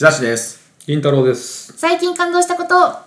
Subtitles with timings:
[0.00, 0.58] 久しです。
[0.86, 1.74] りんたろうです。
[1.76, 3.04] 最近感動したことは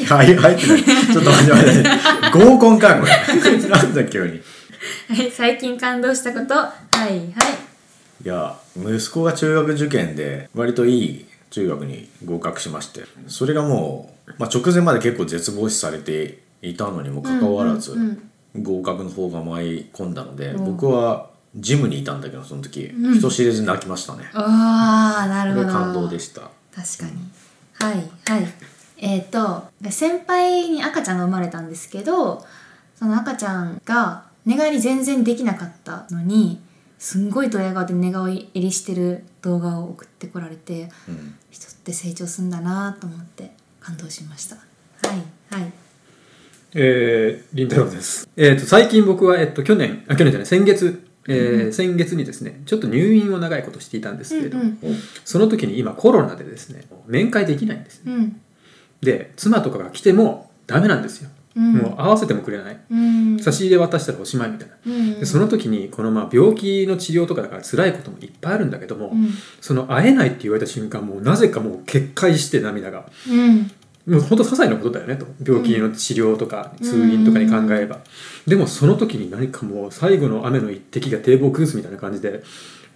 [0.00, 0.82] いはいはい、はいってない。
[0.82, 2.46] ちょっと待って待って。
[2.46, 3.12] 合コンか、これ。
[3.68, 4.36] なんだ、急に。
[4.36, 4.40] い
[5.12, 18.22] はい最近感動したことはいはいや、息子が中学受験で、割といい中学に合格しまして、それがもう、まあ、直前まで結構絶望視されていたのにもかかわらず、うんうん
[18.56, 24.30] 合格の方が舞い込んだので、うん僕はジムにいたんだけど、その時、人知れず泣きましたね。
[24.34, 25.28] ああ
[26.18, 26.50] でした。
[26.74, 27.30] 確かに。
[27.74, 27.94] はい
[28.26, 28.52] はい。
[28.98, 32.44] えっ、と先輩に赤ちゃんが生まれたんですけど
[32.96, 36.60] その赤ちゃんが寝返り全然できなかったのに
[36.98, 41.36] すんごいドヤ顔で寝顔入りしてる動画を送ってこられてうん。
[41.50, 44.56] 人って成長するんだなと思って感動しました。
[44.56, 44.62] は
[45.14, 45.72] いはい。
[46.74, 48.28] えー、りんたろうです。
[48.36, 54.76] えっ、と、最近僕は、えっと、去年、あ、去年じゃない、先月、えー先月にですね、ちょっと入院を長いことしていたんですけれども、うん
[55.24, 58.12] その時に今コロナでですね、面会できないんですね。
[58.12, 58.40] うん。
[59.02, 61.30] で、妻とかが来てもダメなんですよ。
[61.56, 61.74] うん。
[61.74, 62.78] もう合わせてもくれない。
[62.90, 63.38] うん。
[63.40, 64.74] 差し入れ渡したらおしまいみたいな。
[64.86, 65.20] うん。
[65.20, 69.28] でその時にこのまあ病気の治療とかだから辛いこともいっぱいあるんだけども、うん。
[69.60, 73.06] その会えないって言われた瞬間もうなぜかもう決壊して涙が。
[73.28, 73.70] うん
[74.08, 75.26] もう本当些細なことだよねと。
[75.44, 78.00] 病気の治療とか通院とかに考えれば、
[78.46, 82.42] でもその時に何かもう最後の雨の一滴が堤防を崩すみたいな感じで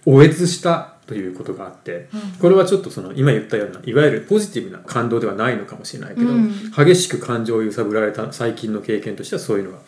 [0.05, 2.19] おえつしたということがあって、うん。
[2.39, 6.71] これはちょっとその今言ったようないわゆるポジティブな感動ではないのかもしれないけど、うん。
[6.75, 9.79] 激しく感情を揺さぶられた最近の経験としてはそういうのが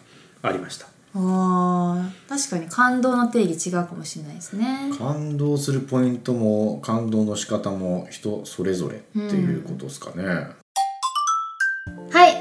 [0.44, 0.88] ありました。
[1.18, 4.92] あー確かに感動の定義違うかもしれないですね。
[4.98, 10.26] 感動するポイントも感動の仕方も人それぞれっていうことですかね。
[10.26, 10.48] はい、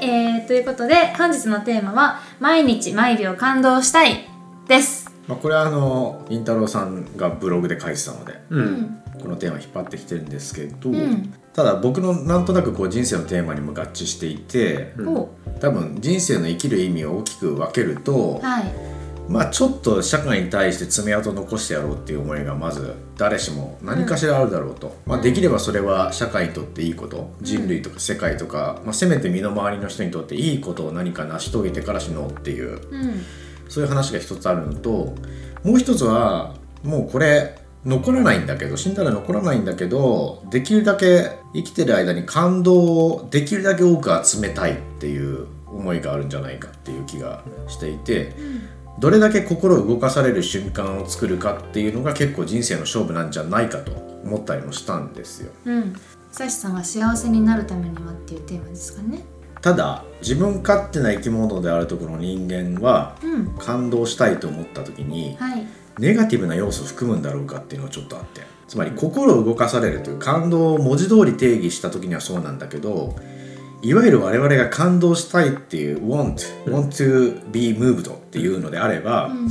[0.05, 4.27] えー、ということで本日のテーマは「毎日毎秒感動したい」
[4.69, 5.11] です。
[5.27, 9.01] まあ、これはあのりんたろーさんがブログで書いてたのでうん。
[9.19, 11.33] このテーマ引っ張ってきてるんですけど、うん。
[11.53, 15.03] ただ僕のなんとなくこう人生のテーマにも合致していてう。
[15.03, 15.29] んお
[15.59, 18.94] 多分人生の生きる意味を大きく分けると、はい
[19.27, 27.33] まあちょっと社会に対して爪痕残してやろうっていう思いがまず誰しも何かしらあるだろうと、まあ、できればそれは社会にとっていいこと。
[27.41, 32.79] 人類とか世界とか、まあ、せめて身の回りの人にとっていいことを何か成し遂げてから死のうっていう。
[32.91, 33.21] うん。
[33.69, 35.15] そういう話が一つあるのと
[35.63, 48.33] もう一つはもうこれ残らないんだけど死んだら残らないんだけどできるだけ生きてる間に感動をできるだけ多く集めたいっていう思いがあるんじゃないかっていう気がしていて
[48.99, 53.91] どれだけ心動かされる瞬間を作るかっていうのが結構人生の勝負なんじゃないかと
[54.23, 55.51] 思ったりもしたんですよ。
[55.65, 55.95] うん。
[56.31, 59.23] 久志さんは幸せになるためにはっていうテーマですかね。
[59.61, 63.55] ただ自分勝手な生き物であるところの人間はうん。
[63.57, 65.67] 感動したいと思った時にはい。
[65.99, 68.41] ネガティブな要素を含むんだろうかっていうのがちょっとあって。
[68.67, 73.15] つまり心を動かされるという感動を文字通り定義した時にはそうなんだけど
[73.85, 79.49] いわゆる我々が感動したいっていう want, want to be moved っていうのであれば、うん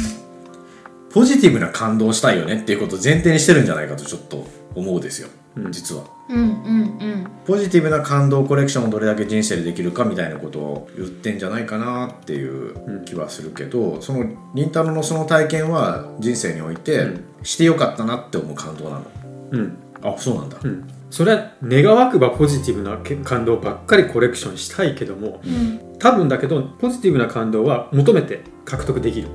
[1.15, 4.45] ポジティブな感動をしたいよねっていうことを前提にしてるんじゃないかとちょっと
[4.75, 5.71] 思うですよ、うん。
[5.71, 6.03] 実は。
[6.29, 14.25] うんうんポジティブな感動コレクションをどれだけ人生でできるかみたいなことを言ってんじゃないかなっていう気はするけど、その
[14.55, 17.25] りんたろーのその体験は人生においてうん。
[17.45, 19.05] してよかったなって思う感動なの。
[19.53, 19.79] うん。
[20.03, 20.59] あそうなんだ。
[20.63, 25.55] うん、それは願わくばポジティブな感動ばっかりコレクションしたいけどもうん。
[25.55, 29.29] うん多分だけどポジティブな感動は求めて獲得できる。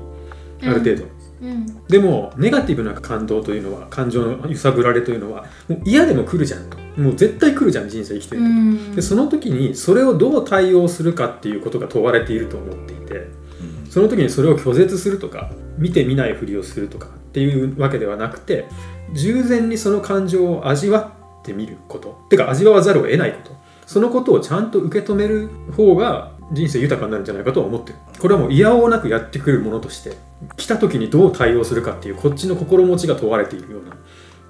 [0.62, 1.04] ある程度、
[1.42, 1.86] うん。
[1.88, 6.76] でもネガティブな感動というのは感情の揺さぶられというのはもう嫌でも来るじゃんと。
[6.96, 8.94] もう絶対来るじゃん人生生きてるうと、ん。
[8.94, 13.90] でその時にそれをどう対応するかっていうことが問われていると思っていてうん。
[13.90, 18.66] その時にそれを拒絶するとか見て見ないふりをするとかっていうわけではなくて
[19.14, 22.18] 従前にその感情を味わっててみること。
[22.28, 23.56] てか味わわざるを得ないこと。
[23.86, 27.98] そのことをちゃんと受け止める方が人生豊かになるんじゃないかとは思ってる。
[28.18, 30.16] これはもう嫌おなくやってくるものとして
[30.56, 33.96] 来た時にどう対応するかっていうこっちの心持ちが問われているような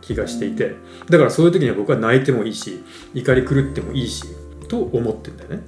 [0.00, 0.76] 気がしていて。
[1.08, 2.84] だからそういう時には僕は泣いてもいいし
[3.14, 4.24] 怒り狂ってもいいし
[4.68, 5.62] と思ってんだよね、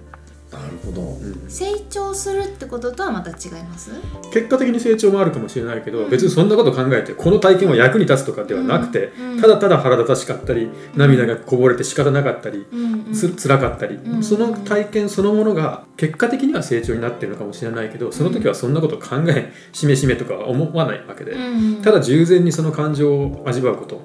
[0.53, 1.03] なるほど。
[1.03, 1.51] うん。
[1.51, 3.91] 成長するってこととはまた違います？
[4.33, 6.11] 結果的に成長もあるかもしれないけど、うん。
[6.11, 9.41] 別にそんなこと考えてこの体験は役に立つとかではなくて、うん。
[9.41, 12.67] ただただ腹立たしかったり涙がこぼれて仕方なかったり、
[13.13, 24.01] つ辛かったり、うんその体験そのものが結果的には成長になってるのかもしれないけどその時はそんなこと考えしめしめとかは思わないわけで、うんただ従前にその感情を味わうこと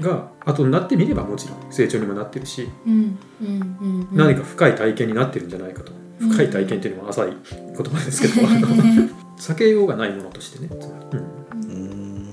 [0.00, 4.16] が後になってみればもちろん成長にもなってるし、うんうんうんうん。
[4.16, 5.92] 何か深い体験になってるんじゃないかと。
[5.92, 8.68] うん深い体験っていうのは浅い言葉ですけど、あの
[9.40, 10.68] 避けようがないものとしてね。
[10.68, 11.18] つまり、
[11.66, 12.26] うん。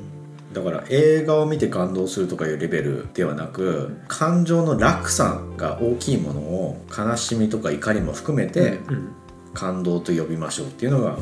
[0.53, 9.07] だから映画を見て感動するとかいうレベルではなく感情の落差が大きいものを悲しみとか怒りも含めてうん。
[9.53, 11.17] 感動と呼びましょうっていうのが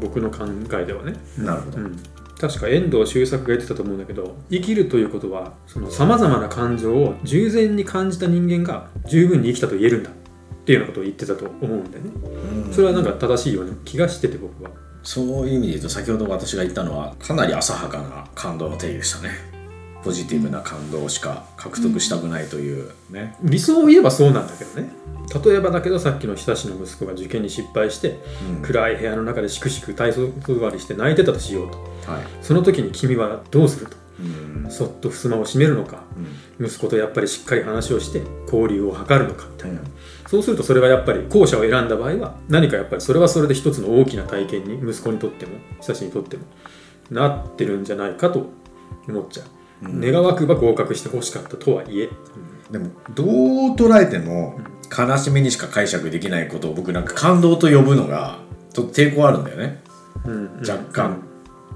[0.00, 0.44] 僕の考
[0.74, 1.14] えではね。
[1.38, 1.96] なるほど、うん
[2.46, 5.54] 確か遠藤周作が言ってたと思うんだけど生きるということは
[5.88, 10.10] さまざまな感情を従前に感じた人間が十分に生きたと言えるんだ。
[10.10, 12.10] っていうようなことを言ってたと思うんだよね。
[12.66, 12.72] うん。
[12.72, 14.70] それはなんか正しいような気がしてて僕は。
[15.02, 19.53] そういう意味で言うと先ほど私が言ったのはかなり浅はかな感動の定義でしたね
[20.04, 24.92] ポジティブな感動しか獲得したくないというね、理想を言えばそうなんだけどね。
[25.44, 28.20] 例えばだけどさっきの久しの息子が受験に失敗して
[28.56, 28.62] うん。
[28.62, 31.78] 暗い部屋の中でしくしく体操座りして泣いてたとしようと。
[32.12, 32.22] はい。
[32.42, 33.96] その時に君はどうすると？
[34.20, 34.70] うん。
[34.70, 36.04] そっと襖を閉めるのか？
[36.60, 36.66] うん。
[36.66, 39.46] 息子とやっぱりしっかり話をして交流を図るのか？
[39.50, 39.86] みたいな、うん。
[40.26, 46.44] そうするとそれはやっぱり後者を選んだ場合は何かやっぱりそれはそれで一つの大きな体験に息子にとっても久しにとっても
[47.10, 48.50] なってるんじゃないかと
[49.08, 52.10] 思っちゃう、うん願わくば合格してほしかったとはいえ、
[52.70, 53.26] でもどう
[53.76, 54.58] 捉えても
[54.96, 58.38] 悲しみにしか解釈できないことを僕なんか感動と呼ぶのが
[58.72, 59.82] ちょっと抵抗あるんだよね。
[60.24, 61.22] うん若干、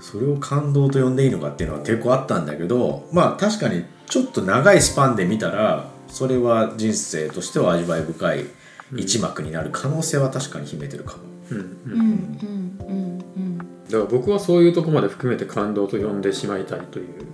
[0.01, 8.47] それを感動と呼んでいいのかっていうのは抵抗あったんだけどまあ確かにちょっと長いスパンで見たらそれは人生としては味わい深い
[8.97, 11.23] 一幕になる可能性は確かに秘めてるかも。
[11.51, 11.93] うんうん。
[11.93, 13.59] うんうんうんうん。
[13.59, 17.07] だから僕はそういうとこまで含めて感動と呼んでしまいたいという。
[17.19, 17.28] 気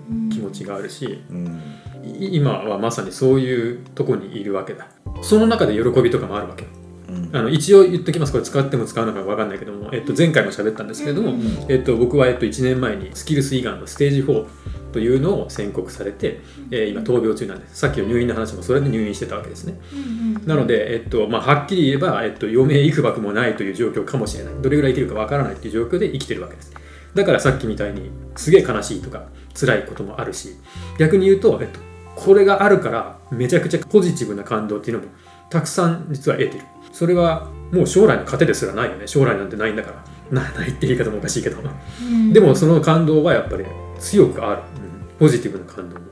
[0.44, 1.60] 持ちがあるし、うん。
[2.04, 4.86] い今はまさにそういうとこにいるわけだ。
[5.22, 6.66] その中で喜びとかもあるわけ。
[7.08, 7.30] うん。
[7.32, 8.32] あの一応言っときます。
[8.32, 14.46] これ使っても使うのか分かんないけども、えっと、前回も喋ったんですけれども、うんえっと、僕は、えっと、1年前にスキルス胃がんのステージ4
[14.92, 17.78] というのを宣告されて、えー今闘病中なんです。
[17.78, 19.78] さっきの入院の話もそれで入院してたわけですね。
[19.92, 24.54] うんうんなので、えっとまあ、はっきり言えば、えっと、余命幾ばくもないという状況かもしれない。
[24.60, 26.72] どれぐらい生きるか分からないという状況で生きてるわけです
[27.14, 29.24] だからさっきみたいにすげえ悲しいとか
[29.58, 30.56] 辛いこともあるし
[30.98, 31.80] 逆に言うと、えっと、
[32.16, 35.10] これがあるからめちゃくちゃポジティブな感動っていうのも
[35.50, 36.64] たくさん実は得てる。
[36.92, 39.06] それはもう将来の糧ですらないよね。
[39.06, 39.90] 将来なんてないんだか
[40.30, 40.42] ら。
[40.42, 41.58] な ないって言い方もおかしいけど。
[41.60, 42.32] うん。
[42.32, 43.64] でもその感動はやっぱり
[43.98, 45.18] 強くある、うん。
[45.18, 46.02] ポジティブな感動も、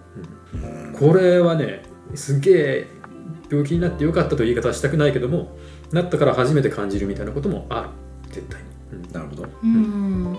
[0.55, 0.93] うん。
[0.93, 1.82] これはね
[2.14, 2.87] すげえ
[3.50, 5.56] 病気になってよかったという言い方はしたくないけども
[5.93, 7.88] なったから初めて感じるみたいなこともある。
[8.32, 9.12] 絶対に、うん。
[9.12, 9.48] なるほど。
[9.62, 10.37] うん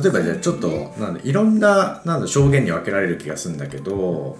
[0.00, 0.68] 例えばじゃあちょっと
[0.98, 4.36] なんだいろんななんだ証言に分けられる気がするんだけど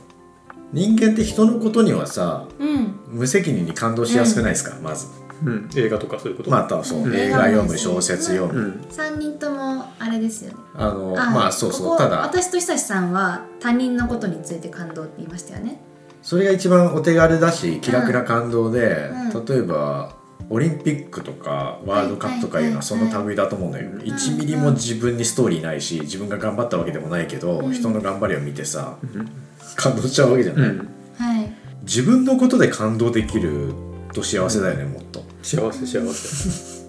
[0.73, 2.99] 人間って人のことにはさうん。
[3.09, 5.07] 無責任に感動しやすくないですか、まず。
[5.43, 7.15] うん、映画とかそういうこと、またそう、うん。
[7.15, 10.59] 映画読む小説読む、うん、3人ともあれですよね。
[10.75, 11.87] あのまあそうそう。
[11.87, 15.81] ここただ私と久志さんは他人のことについて感動って言いましたよね。
[16.23, 19.45] それが一番お手軽だし気楽な感動で、うん。
[19.47, 20.13] 例えば
[20.51, 27.73] オリンピックとかワールドカップとかいうのはその類だと思うのよ、うん1ミリも自分にストーリーないし自分が頑張ったわけでもないけど、うん。
[27.73, 29.31] 人の頑張りを見てさうん。
[29.77, 31.53] 感動しちゃうわけじゃない、うん、はい。
[31.83, 33.75] 自分のことで感動できる
[34.13, 35.23] と幸せだよねもっと。
[35.43, 36.89] 幸せ幸せ。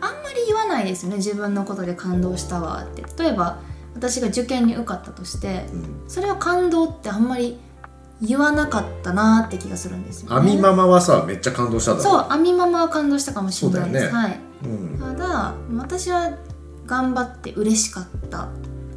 [0.00, 3.02] あんまり言わないですよね自分のことで感動したわって。
[3.20, 3.58] 例えば
[3.94, 6.08] 私が受験に受かったとしてうん。
[6.08, 7.58] それを感動ってあんまり
[8.22, 14.40] 言わなかったなって気がするんですよ、ね、アミママはさめっちゃ感動しただろそうアミママは感動したかもしれないです、そうだよはい。
[14.64, 14.98] うん。
[14.98, 16.32] ただ私は
[16.86, 18.48] 頑張って嬉しかった。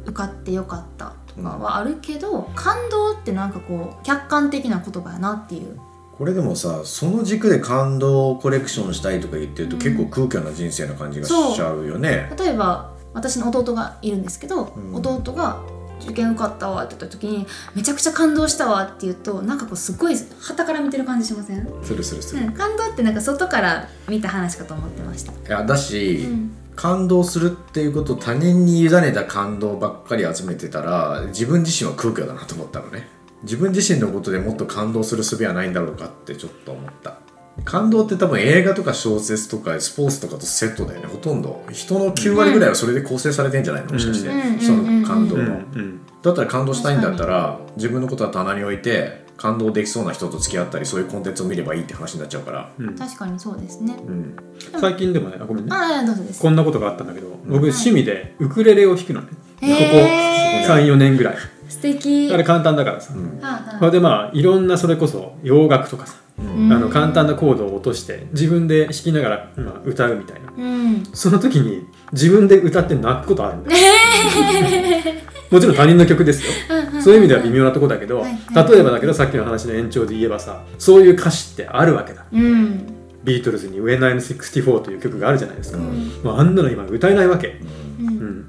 [0.04, 5.80] 受かってよかったとかはあるけど、感動ってなんかこう客観的な言葉やなっていう。
[6.16, 9.82] これでもさその軸で感動コレクションしたいとか言ってると、うん。
[9.82, 12.32] 結構空虚な人生な感じがしちゃうよね。
[12.38, 14.94] 例えば私の弟がいるんですけど、うん。
[14.94, 15.60] 弟が
[16.00, 26.50] 受験受かったわって言った時にめちゃくちゃ感動したわって言うとなんかこうすごい傍から見てる感じしません、するするする、うん、感動ってなんか外から見た話かと思ってました、いやだし、うん。
[26.76, 33.08] 感動するっていうことを他人に委ねた感動ばっかり集めてたら自分自身は空虚だなと思ったのね。
[33.42, 37.18] 自分自身のことでもっと感動する術はないんだろうかってちょっと思った
[37.64, 41.64] 感動って多分映画とか小説とかスポーツとかとセットだよねほとんど。
[41.72, 44.58] 人の9割ぐらいはそれで構成されてんじゃないのもしかして、うん。
[44.58, 45.46] 人の感動うん。
[45.46, 46.00] の、うん。
[46.22, 52.96] だったら感動したいんだったら自分のことは棚に置いて感動できそうな人と付き合ったりそういうコンテンツを見ればいいって話になっちゃうから、うん。
[52.96, 53.96] 確かにそうですね。
[54.06, 54.36] うん、
[54.80, 55.70] 最近でもねあごめんね。
[55.74, 56.40] ああどうぞです。
[56.40, 59.28] こんなことがあったんだけど僕趣味でウクレレを弾くのね、
[59.60, 61.36] ここ34年ぐらい
[61.68, 62.32] 素敵。
[62.32, 63.40] あれ簡単だからさ、うん。
[63.78, 66.72] それでまあいろんなそれこそ洋楽とかさ、うん。
[66.72, 70.52] あの簡単なコードを落として自分で弾きながら、まあ、歌うみたいな。
[70.56, 71.04] うん。
[71.12, 73.70] その時に自分で歌って泣くことあるんだ。
[73.70, 73.78] よ
[75.50, 76.52] もちろん他人の曲ですよ。
[77.00, 78.70] そういう意味では微妙なとこだけどはいはい。
[78.72, 82.24] 例えばだけどさっきの話の延長で言えばさそういう歌詞ってあるわけだ。
[82.32, 82.86] うん。
[83.24, 86.12] ビートルズに「When I'm 64」という曲があるじゃないですか、うん。
[86.22, 87.60] まあ、あんなの今歌えないわけ、
[88.00, 88.06] うん。
[88.06, 88.46] うん、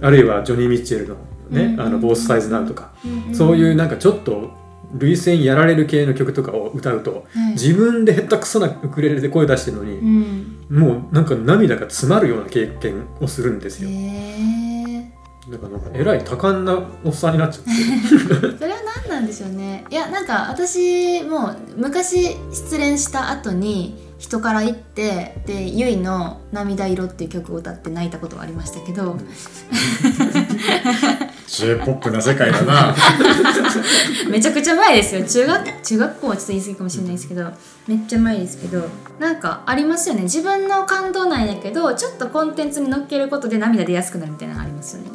[0.00, 1.16] あるいはジョニー・ミッチェルの
[1.50, 4.50] 「ね、うんあのボースサイズナウとか、うんうんそういうなんかちょっと
[4.94, 7.52] 涙腺やられる系の曲とかを歌うと、はい。
[7.52, 10.66] 自分で下手くそなウクレレで声出してるのうに、ん。
[10.70, 13.90] もうなんか涙が詰まるような経験をするんですよ。
[15.50, 17.70] だからなんかえらい多感なおっさんになっちゃって。
[18.56, 19.84] それは何なんでしょうね。
[19.90, 29.18] いやなんか私も昔失恋した後に人から行ってでゆいの「涙色」っていう曲を歌って泣いたことがありましたけど、
[31.56, 32.94] j p o p な世界だな。
[34.30, 35.22] めちゃくちゃ前ですよ。
[35.24, 37.44] 中学中学校はちょっと言い過ぎかもしれないですけど
[37.86, 38.88] めっちゃ前ですけど
[39.20, 40.22] なんかありますよね。
[40.22, 45.08] 自分の感動なんやけどちょっとコンテンツに乗っけることで涙出やすくなるみたいなのがありますよね、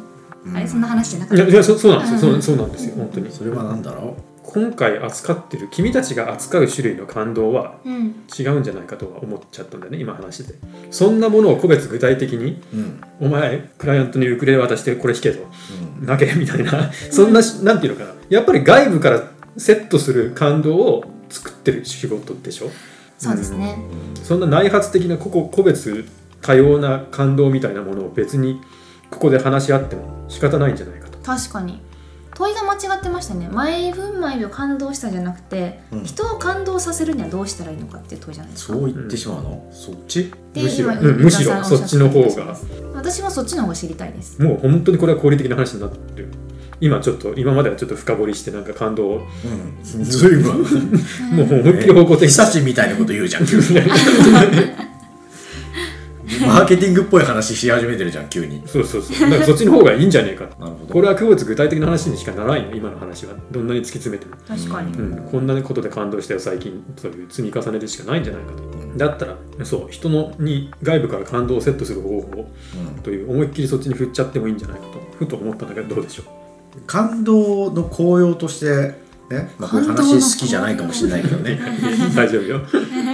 [0.56, 1.42] あれそんな話じゃなかった？
[1.44, 2.94] いやいやそそうなんですよ、そうそうなんですよ。
[2.96, 3.30] 本当に。
[3.30, 8.14] それは何だろ今回扱ってる君たちが扱う種類の感動はうん。
[8.36, 10.58] 違うんじゃないかとは思っちゃったんだよね今話してて。
[10.90, 13.00] そんなものを個別具体的にううん。
[13.20, 15.46] お前クライアントにウクレレ渡してこれ弾けとうん
[16.00, 16.92] 泣けみたいな。
[17.10, 18.18] そんなしなんていうのかな。
[18.28, 19.22] やっぱり外部から
[19.56, 22.70] セットする感動を作ってる仕事でしょ？
[23.18, 23.76] そうですね、
[24.22, 26.06] そんな内発的な個々個別
[26.40, 28.62] 多様な感動みたいなものを別に
[29.10, 31.18] ここで話し合っても仕方ないんじゃないかと。
[31.18, 31.82] 確かに
[32.40, 33.50] 問いが間違ってましたね。
[33.52, 36.04] 毎分毎秒感動したじゃなくて、うん。
[36.04, 38.72] 人を感動させるにはどうしたらいいのかっていう問いじゃないですか。
[38.72, 40.32] そう言ってしまうの、そっち？
[40.54, 40.92] でむしろ。
[40.92, 41.62] 今うんむしろ。
[41.62, 42.56] そっちの方が。
[42.94, 44.40] 私もそっちの方が知りたいです。
[44.42, 46.28] もう本当にこれは合理的な話になってる。
[46.80, 49.16] 今ちょっと今まではちょっと深掘りしてなんか感動を。
[49.18, 49.84] うん。
[49.84, 50.62] ずいぶん
[51.36, 53.46] もう思いっきり方向的に久しみたいなこと言うじゃん。
[53.46, 53.64] 急 に
[56.46, 58.62] マーケティングっぽい話し始めてるじゃん急に。
[58.66, 59.30] そうそうそう。
[59.30, 60.92] だからそっちの方がいいんじゃねえかなるほど。
[60.94, 66.82] これは区別具体的な話にしかならないの今の話はどんなに突き詰めても、確かに、うん、こんなことで感動したよ最近。
[66.96, 68.98] そういう積み重ねでしかないんじゃないかと。
[68.98, 72.50] だったらそう人のに外部から感動をセットする方法
[72.96, 73.02] うん。
[73.02, 75.00] という思いっきりそっちに振っちゃってもいいんじゃないかと。
[75.18, 76.26] ふと思ったんだけどどうでしょう？
[76.86, 78.94] 感動の効用として
[79.30, 81.60] ね、まあ、こういう感動の話好きじゃないかもしれないけどね。
[82.14, 82.60] 大丈夫よ。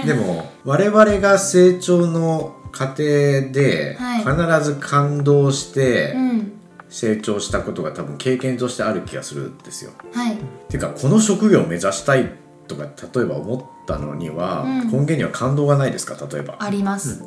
[0.05, 4.57] でも我々が成長の過程ではい。
[4.59, 6.51] 必ず感動してうん。
[6.89, 9.91] 成長したことが多分経験としてある気がするんですよ。
[10.13, 10.37] はい。
[10.69, 12.31] ていうかこの職業を目指したい
[12.67, 12.83] とか
[13.13, 14.79] 例えば思ったのには、うん。
[14.83, 16.15] 根源には感動がないですか？
[16.31, 16.55] 例えば。
[16.59, 17.23] あります、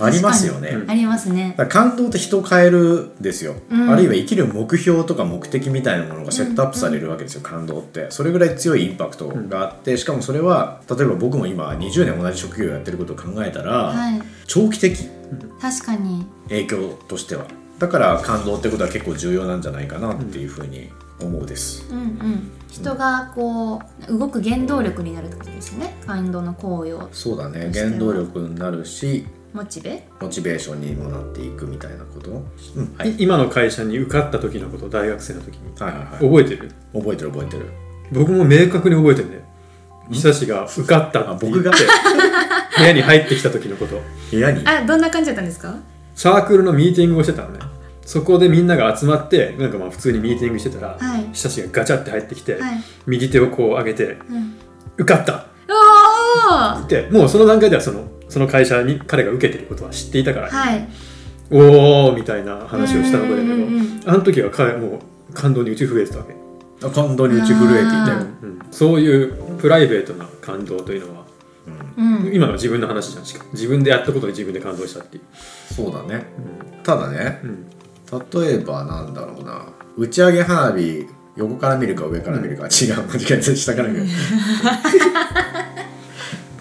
[0.00, 0.70] ありますよね。
[0.70, 1.54] うんありますね。
[1.68, 3.90] 感動って人を変えるんですよ、うん。
[3.90, 8.06] あるいは生きる目標とか目的みたいなものがセットアップされるわけですよ、感動って。
[8.10, 14.22] それぐらい強いインパクトがあってしかもそれは例えば僕も今20年同じ職業をやってることを考えたら、はい。
[14.46, 15.08] 長期的
[15.60, 16.26] 確かに。
[16.48, 17.44] 影響としては。
[17.78, 20.90] だから感動ってことは結構重要なんじゃないかなっていうふうに
[21.20, 22.50] 思うです、うんうん。
[22.68, 25.96] 人がこう動く原動力になるってことですよね。
[26.06, 27.70] 感動の効用そうだね。
[27.72, 30.04] 原動力になるしモチベ？
[30.20, 32.34] モチベーションにもなっていくみたいなこと、う
[32.82, 35.72] んはい、い今の会社に受かった時のこと大学生の時に。
[35.80, 36.18] はいはいはい。
[36.18, 36.70] 覚えてる？
[36.92, 37.66] 覚えてる覚えてる。
[38.12, 39.44] 僕も明確に覚えてるね
[40.10, 41.72] 久しが受かったって言ってあ僕が
[42.78, 44.00] 部屋に入ってきた時のこと。
[44.30, 44.66] 部屋に？
[44.66, 45.74] あどんな感じだったんですか？
[46.14, 47.60] サークルのミーティングをしてたのね。
[48.04, 51.28] そこでみんなが集まってなんかまあ普通にミーティングしてたら、はい。
[51.32, 52.80] 久しがガチャって入ってきて、はい。
[53.06, 54.56] 右手をこう上げてうん
[54.96, 55.46] 「受かった!」
[56.84, 60.88] ってもうその段階ではそのその会社に彼が受けてることは知っていたから、はい。
[61.50, 66.34] おーみたいな話をしたのだけど、うんうんうんあの時は彼もう感動に打ち震えてたわけ、
[66.86, 68.58] あ感動に打ち震えていたよあ、うん。
[68.70, 71.24] そういうプライベートな感動というのは、
[71.96, 72.16] うん。
[72.26, 72.34] うん。
[72.34, 75.22] 今のは自分の話じゃんしか自分でやったことで自分で感動したっていう、
[75.74, 76.24] そうだね。
[76.82, 77.66] ただねうん。
[78.40, 79.66] 例えばなんだろうな。
[79.96, 81.06] 打ち上げ花火
[81.36, 82.94] 横から見るか上から見るか、違う。
[83.08, 84.06] 間違えた下から見る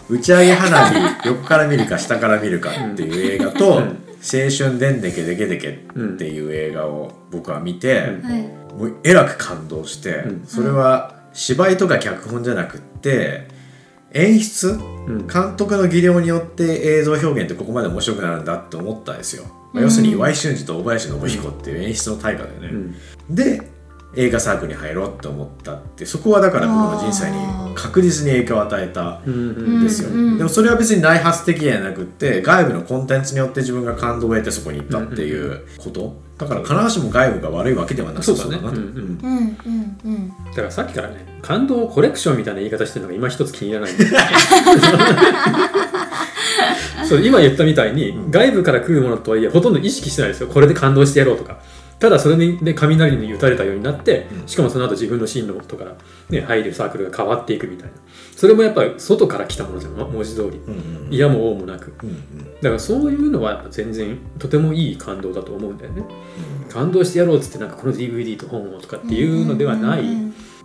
[0.10, 3.98] 打ち上げ花火横から見るか下から見るかっていう映画と「うん。
[4.20, 8.42] 青春でんでけでけでけ」っていう映画を僕は見て、うんはい。
[8.42, 10.44] もうえらく感動して、うん。
[10.48, 13.48] それは芝居とか脚本じゃなくって
[14.14, 14.70] 演出
[15.08, 15.28] うん。
[15.28, 16.64] 監督の技量によって
[16.98, 22.96] 映像表現ってここまで面白くなるんだって思ったんですよ、まあ要するに岩井俊二と大林信彦っていう演出の大家だよね、うん。
[23.36, 23.62] で
[24.18, 29.22] 映画サークルに入ろうって思ったってそこはだから僕の人生に確実に影響を与えた。
[29.26, 29.84] うんうんん。
[29.84, 30.38] ですよ、うんうん。
[30.40, 36.16] でもそれは別に内発的じゃなくって外部のコンテンツによって自分が感動を得てそこに行ったっていうこと。
[36.38, 39.98] だから必ずしも外部が悪いわけではなさそうだなと、うんうん、うんうん。
[40.06, 44.12] うんだからさっきからね感動コレクションみたいな言い方してるのが今一つ気に入らないんだよ
[47.08, 50.48] そう今言ったみたいに、外部から来るものとはいえほとんど意識してないですよ。
[50.48, 51.60] これで感動してやろうとか
[52.00, 54.48] ただそれで雷に打たれたようになって、うん。
[54.48, 55.86] しかもその後自分の進路とか、
[56.30, 57.94] ね、入るサークルが変わっていくみたいな。
[58.36, 60.62] それもやっぱり外から来たものじゃんま文字通り。
[61.10, 61.94] 嫌も王もなく。
[62.62, 66.04] だからそういうのは全然とてもいい感動だと思うんだよね。
[66.70, 70.06] 感動してやろうっつってなんかこの DVD と本をとかっていうのではない、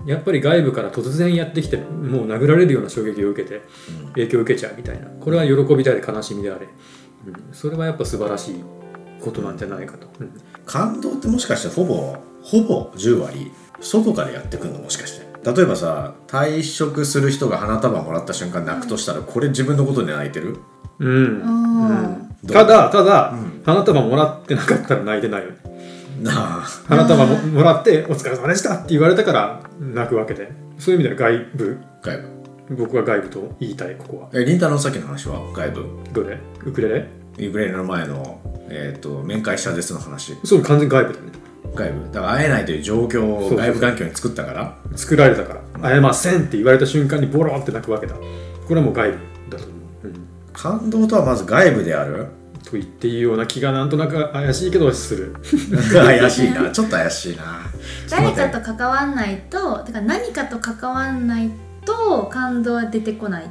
[0.05, 3.63] やっぱり外部から突然やってきてもう殴られるような衝撃を受けて
[4.15, 5.07] 影響を受けちゃうみたいな。
[5.07, 6.67] これは喜びであれ悲しみであれ、
[7.27, 8.65] うん、それはやっぱ素晴らしい
[9.21, 10.33] ことなんじゃないかと、うん
[10.67, 13.51] 感動ってもしかしてほぼほぼ10割
[13.81, 15.27] 外からやってくるのもしかして。
[15.45, 20.59] 例えばさ退職する人が花束もらった瞬間泣くとしたらこれ自分のことで泣いてる？
[21.01, 21.09] うん。
[21.09, 21.89] うん。
[21.89, 22.29] うん。
[22.47, 23.63] ただただ、うん。
[23.65, 25.51] 花束もらってなかったら泣いてないよ。
[25.51, 25.57] ね
[26.21, 26.61] なあ。
[26.87, 30.53] 花束ももらって「お疲れ様でした」って言われたから泣くわけで。
[30.79, 31.79] そういう意味では外部。
[32.03, 32.77] 外部。
[32.77, 34.31] 僕は外部と言いたいここは。
[34.33, 35.85] えりんたろさっきの話は外部？
[36.13, 36.39] どれ？
[36.65, 37.09] ウクレレ？
[37.39, 40.37] ウクレレの前の、えー、と面会したですの話。
[40.45, 41.33] そう完全に外部だね。
[41.75, 42.13] 外部。
[42.13, 44.77] だから会えないという状況を外部環境に作ったから。
[44.97, 48.15] 作られたから「会えません」って言われた瞬間にボロって泣くわけだ。
[48.15, 48.21] こ
[48.71, 49.19] れはもう外部
[49.51, 49.75] だと思
[50.05, 52.27] う、うん、感動とはまず外部である。
[52.65, 55.35] と言っていいような気がなんとなく怪しいけどする。
[55.93, 56.71] 怪しいな。
[56.71, 57.61] ちょっと怪しいな。
[58.09, 61.51] 誰かと関わんないとだから何かと関わんない
[61.85, 63.45] と感動は出てこない。
[63.45, 63.51] うん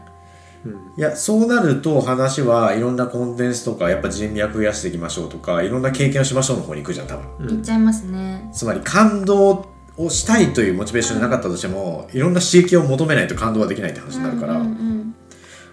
[0.98, 7.26] いやそうなると話はいろんなコンテンツとかやっぱ人脈増やしていきましょうとかいろんな経験をしましょうの方に行くじゃん多分。
[7.40, 7.48] うん。
[7.48, 8.50] 言っちゃいますね。
[8.54, 15.16] つまり感動をしたいというモチベーションがなかったとしてもいろんな刺激を求めないと感動はできないって話になるから、うんうんうん。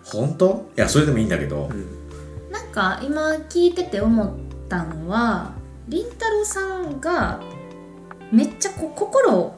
[0.04, 0.70] 本当？
[0.76, 1.70] いやそれでもいいんだけど、
[2.50, 4.32] なんか今聞いてて思っ
[4.68, 5.52] たのは
[5.86, 7.40] りんたろーさんが
[8.32, 9.57] めっちゃこう心を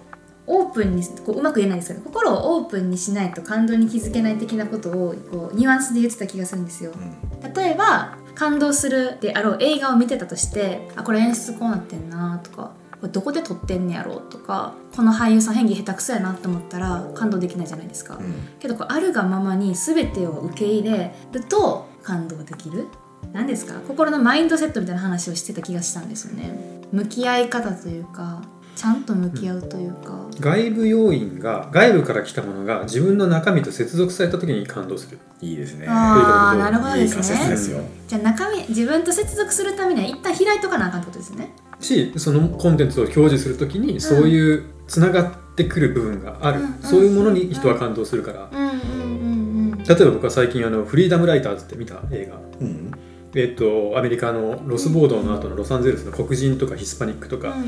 [0.52, 6.92] オープンにこううまく言えないんですけど心をオープンにしないと感動に気づけない的なことをこうニュアンスで言ってた気がするんですよ。
[6.92, 7.52] うん。
[7.54, 18.16] 例えば感動するであろう映画を見てたとしてあこれ演出こうなってんなとかこれどこで撮ってんねやろとかこの俳優さん演技下手くそやなって思ったら感動できないじゃないですか。
[18.16, 18.34] うん。
[18.58, 22.88] けどこうあるがままに全てを受け入れると感動できる。
[23.32, 23.74] 何ですか？
[23.86, 26.80] 心のマインドセットみたいな話をしてた気がしたんですよね。
[26.90, 28.42] 向き合い方というか
[28.80, 35.18] ちゃんと向き合うというか、外部要因が外部から来たものが自分の中身と接続された時に感動する。
[35.42, 35.86] いいですね。
[35.86, 37.82] ああなるほどいい仮ですね説ですよ。
[38.08, 41.50] じゃあ中身自分と接続するためには一旦開いとかなあかんってことですね。
[41.78, 46.78] しそのコンテンツを表示する時にそういうつながってくる部分がある、うん。
[46.80, 49.84] そういうものに人は感動するから、うんうんうんうん。
[49.86, 52.40] 例えば僕は最近あの「フリーダム・ライターズ」って見た映画。
[52.62, 52.89] うん
[53.34, 57.58] えっと、アメリカのロス暴動の後のロサンゼルスの黒人とかヒスパニックとか、あ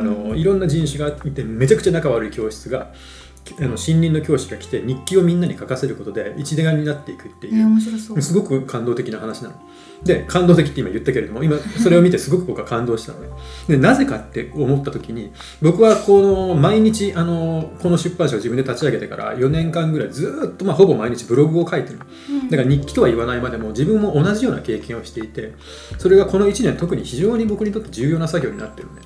[0.00, 2.92] のいろんな人種がいてめちゃくちゃ仲悪い教室が
[3.60, 8.22] あの新任の教師が来て日記をみんなに書かせることで一丸になっていくってえーいう、面白そう。
[8.22, 9.54] すごく感動的な話なの。
[10.04, 13.28] で感動的って今言ったけれども今それを見てすごく僕は感動したのね。
[13.66, 22.48] でなぜかって思った時に僕はこの毎日あのこの出版社を自分で立ち上げてから4年間ぐらいずーっと、まあ、ほぼ毎日ブログを書いてるうん。
[22.48, 25.54] だから日記とは言わないまでも自分も同じような経験をしていて
[25.98, 29.02] それがこの1年特に非常に僕にとって重要な作業になってるね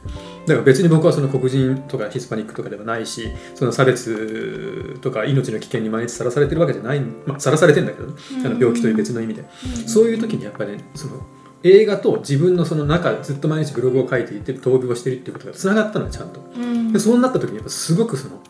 [0.47, 8.15] だから別に僕はその黒人とかヒスパニックとかではないしその差別とか命の危険に毎日さらされてるわけじゃないまあさらされてんだけどね。
[8.45, 9.45] あの病気という別の意味で。
[9.87, 11.15] そういう時にやっぱりねその
[11.63, 16.41] 映画と自分のその中ずっと毎日ブログを書いていて闘病をしているっていうことがつながったのよちゃんと。
[16.57, 16.93] うん。
[16.93, 18.41] でそうなった時にやっぱすごくその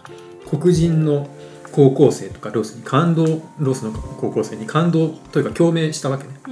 [0.48, 1.28] 黒人の
[1.72, 6.35] 高校生とかロスに感動ロスの高校生に感動というか共鳴したわけね。
[6.44, 6.50] だ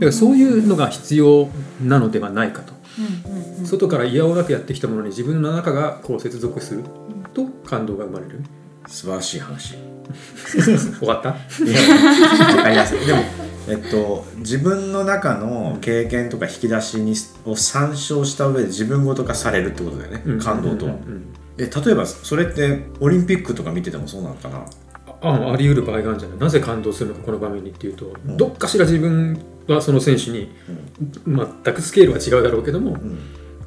[0.00, 1.48] からそういうのが必要
[1.80, 2.71] なのではないかと、
[3.64, 6.84] 外から否応なくやってきたものに自分の中がこう接続する
[7.34, 8.42] と感動が生まれる。
[8.86, 9.76] 素晴らしい話。
[10.98, 11.30] 終わった？
[11.30, 13.20] いやわかりやすいでも
[13.68, 17.14] えっと自分の中の経験とか引き出しに
[17.46, 24.64] を参照した上で自分ごと化されるってことだよね、感動とは、うんうんうんえ例えばそれってオリンピックとか見ててもそうなのかな
[25.22, 26.38] ああり得る場合があるんじゃない？
[26.38, 28.36] なぜ感動するのかこの場面にっていうと、ん。
[28.36, 30.50] どっかしら自分はその選手に、
[31.26, 33.18] 全くスケールは違うだろうけども、うん。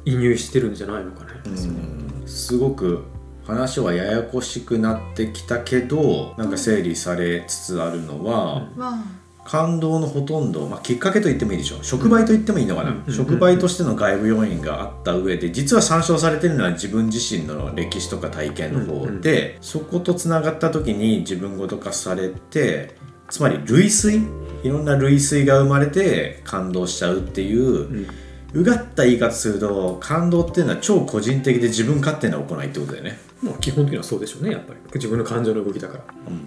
[0.04, 2.22] 移入してるんじゃないのかね、うん。
[2.26, 3.02] すごく
[3.44, 8.98] 話はややこしくなってきたけどなんか整理されつつあるのは、わ
[9.46, 11.84] 感動のほとんど、まあ、きっかけと言ってもいいでしょう。
[11.84, 13.12] 触媒と言ってもいいのかな、うん。
[13.12, 22.96] 触媒としての外部要因があった上で実は参照されてるのは自分自身の歴史とか体験の方で、そことつながった時に自分ごと化されて
[23.28, 24.26] つまり類推？
[24.64, 28.06] いろんな類推が生まれて感動しちゃうっていう、うん。
[28.54, 34.80] うがった言い方すると感動っていうのは超個人的で自分勝手な行いってことだよね、まあ、基本的にはそうでしょうねやっぱり。
[34.94, 36.04] 自分の感情の動きだから、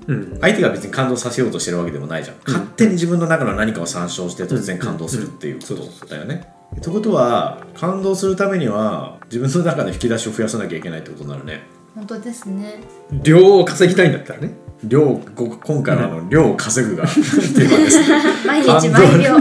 [0.07, 0.37] うん。
[0.41, 11.61] 相手が別に感動させようとしてるわけでもないじゃん、勝手に自分の中の何かを参照して突然感動するっていうことだよね、ってことは感動するためには自分の中の引き出しを増やさなきゃいけないってことになるね。
[11.95, 12.81] 本当ですね。
[13.23, 14.53] 量を稼ぎたいんだったらね。
[14.83, 15.01] 量
[15.35, 18.17] こ今回はあの量を稼ぐがテーマですね。
[18.47, 19.35] 毎感動日毎秒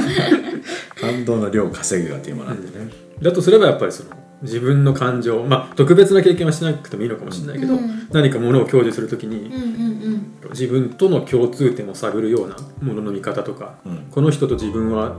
[1.00, 2.90] 感動の量を稼ぐがテーマなんでね、
[3.22, 4.10] だとすればやっぱりその
[4.42, 8.08] 自分の感情まあ特別な経験はしなくてもいいのかもしれないけど、うん。
[8.10, 13.98] 何かものを享受するときにうんうん自分との共通点を探るようなものの見方とか、うん。
[14.10, 15.16] この人と自分は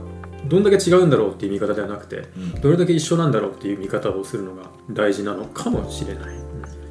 [0.48, 2.60] どんだけ違うんだろうっていう見方ではなくて、うん。
[2.60, 6.34] どれだけ一緒なんだろうっていう見方をするのが大事なのかもしれない。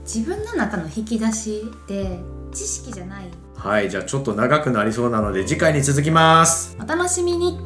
[0.04, 2.20] 自分の中の引き出しって
[2.52, 3.26] 知識じゃない。
[3.56, 6.78] はいじゃあちょっと長くなりそうなので次回に続きます。
[6.82, 7.60] お楽しみに